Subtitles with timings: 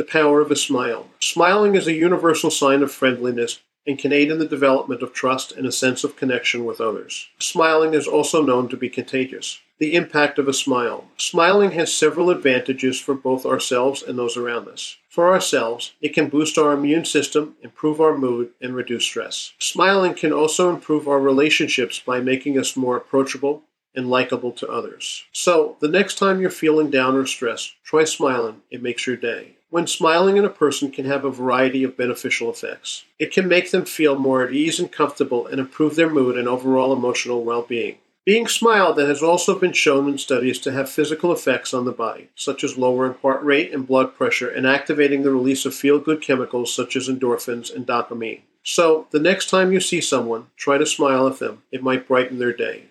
[0.00, 1.08] The power of a smile.
[1.20, 5.52] Smiling is a universal sign of friendliness and can aid in the development of trust
[5.52, 7.28] and a sense of connection with others.
[7.38, 9.60] Smiling is also known to be contagious.
[9.78, 11.08] The impact of a smile.
[11.18, 14.96] Smiling has several advantages for both ourselves and those around us.
[15.10, 19.52] For ourselves, it can boost our immune system, improve our mood, and reduce stress.
[19.58, 23.64] Smiling can also improve our relationships by making us more approachable
[23.94, 25.24] and likable to others.
[25.32, 28.62] So, the next time you're feeling down or stressed, try smiling.
[28.70, 29.56] It makes your day.
[29.70, 33.04] When smiling in a person can have a variety of beneficial effects.
[33.20, 36.48] It can make them feel more at ease and comfortable and improve their mood and
[36.48, 37.98] overall emotional well being.
[38.26, 41.92] Being smiled at has also been shown in studies to have physical effects on the
[41.92, 46.00] body, such as lowering heart rate and blood pressure and activating the release of feel
[46.00, 48.40] good chemicals such as endorphins and dopamine.
[48.64, 51.62] So, the next time you see someone, try to smile at them.
[51.70, 52.86] It might brighten their day.